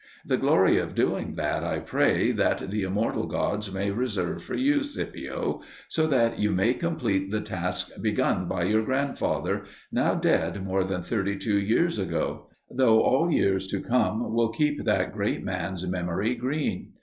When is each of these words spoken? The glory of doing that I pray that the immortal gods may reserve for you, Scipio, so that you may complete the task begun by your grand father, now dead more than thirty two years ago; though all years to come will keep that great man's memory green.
The 0.25 0.35
glory 0.35 0.79
of 0.79 0.95
doing 0.95 1.35
that 1.35 1.63
I 1.63 1.77
pray 1.77 2.31
that 2.31 2.71
the 2.71 2.81
immortal 2.81 3.27
gods 3.27 3.71
may 3.71 3.91
reserve 3.91 4.41
for 4.41 4.55
you, 4.55 4.81
Scipio, 4.81 5.61
so 5.87 6.07
that 6.07 6.39
you 6.39 6.51
may 6.51 6.73
complete 6.73 7.29
the 7.29 7.39
task 7.39 7.91
begun 8.01 8.47
by 8.47 8.63
your 8.63 8.81
grand 8.81 9.19
father, 9.19 9.65
now 9.91 10.15
dead 10.15 10.65
more 10.65 10.83
than 10.83 11.03
thirty 11.03 11.37
two 11.37 11.59
years 11.59 11.99
ago; 11.99 12.49
though 12.71 13.03
all 13.03 13.29
years 13.29 13.67
to 13.67 13.79
come 13.79 14.33
will 14.33 14.49
keep 14.49 14.85
that 14.85 15.13
great 15.13 15.43
man's 15.43 15.85
memory 15.85 16.33
green. 16.33 16.93